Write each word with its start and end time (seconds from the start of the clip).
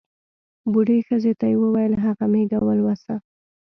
بوډۍ 0.71 0.99
ښځې 1.07 1.33
ته 1.39 1.45
یې 1.51 1.57
ووېل 1.61 1.93
هغه 2.05 2.25
مېږه 2.33 2.59
ولوسه. 2.63 3.15